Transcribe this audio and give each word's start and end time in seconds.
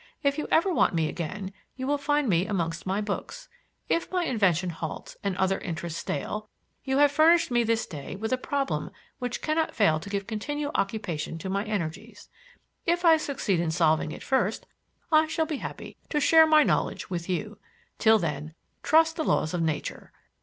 If 0.23 0.39
you 0.39 0.47
ever 0.49 0.73
want 0.73 0.95
me 0.95 1.07
again, 1.07 1.53
you 1.75 1.85
will 1.85 1.99
find 1.99 2.27
me 2.27 2.47
amongst 2.47 2.87
my 2.87 3.01
books. 3.01 3.47
If 3.87 4.11
my 4.11 4.23
invention 4.25 4.71
halts 4.71 5.15
and 5.23 5.37
other 5.37 5.59
interests 5.59 5.99
stale, 5.99 6.49
you 6.83 6.97
have 6.97 7.11
furnished 7.11 7.51
me 7.51 7.61
this 7.63 7.85
day 7.85 8.15
with 8.15 8.33
a 8.33 8.37
problem 8.39 8.89
which 9.19 9.43
cannot 9.43 9.75
fail 9.75 9.99
to 9.99 10.09
give 10.09 10.25
continual 10.25 10.71
occupation 10.73 11.37
to 11.37 11.49
my 11.51 11.65
energies. 11.65 12.29
If 12.87 13.05
I 13.05 13.17
succeed 13.17 13.59
in 13.59 13.69
solving 13.69 14.11
it 14.11 14.23
first, 14.23 14.65
I 15.11 15.27
shall 15.27 15.45
be 15.45 15.57
happy 15.57 15.95
to 16.09 16.19
share 16.19 16.47
my 16.47 16.63
knowledge 16.63 17.11
with 17.11 17.29
you. 17.29 17.59
Till 17.99 18.17
then, 18.17 18.55
trust 18.81 19.17
the 19.17 19.23
laws 19.23 19.53
of 19.53 19.61
nature. 19.61 20.11